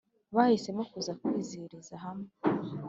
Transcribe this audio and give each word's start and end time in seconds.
bahisemo 0.35 0.81
kuza 0.91 1.11
kwizihiriza 1.21 1.95
hamwe 2.05 2.29